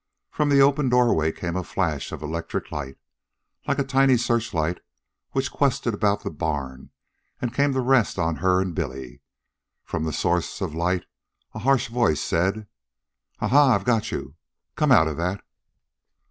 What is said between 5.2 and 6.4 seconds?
which quested about the